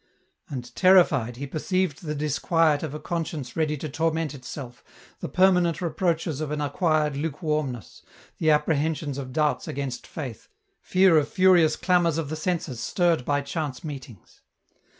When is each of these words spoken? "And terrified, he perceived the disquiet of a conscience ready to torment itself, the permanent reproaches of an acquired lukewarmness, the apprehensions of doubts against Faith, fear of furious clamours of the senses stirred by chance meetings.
"And 0.49 0.73
terrified, 0.75 1.37
he 1.37 1.45
perceived 1.45 2.01
the 2.03 2.15
disquiet 2.15 2.81
of 2.81 2.95
a 2.95 2.99
conscience 2.99 3.55
ready 3.55 3.77
to 3.77 3.87
torment 3.87 4.33
itself, 4.33 4.83
the 5.19 5.29
permanent 5.29 5.79
reproaches 5.79 6.41
of 6.41 6.49
an 6.49 6.59
acquired 6.59 7.15
lukewarmness, 7.15 8.01
the 8.39 8.49
apprehensions 8.49 9.19
of 9.19 9.31
doubts 9.31 9.67
against 9.67 10.07
Faith, 10.07 10.47
fear 10.81 11.19
of 11.19 11.27
furious 11.29 11.75
clamours 11.75 12.17
of 12.17 12.29
the 12.29 12.35
senses 12.35 12.79
stirred 12.79 13.23
by 13.25 13.41
chance 13.41 13.83
meetings. 13.83 14.41